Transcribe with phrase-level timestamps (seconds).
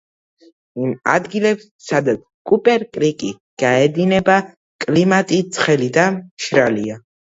[0.85, 3.31] იმ ადგილებს, სადაც კუპერ-კრიკი
[3.67, 4.41] გაედინება
[4.89, 7.05] კლიმატი ცხელი და მშრალია.